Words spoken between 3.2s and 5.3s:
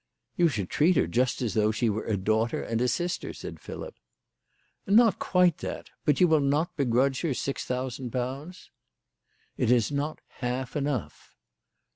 said Philip." Not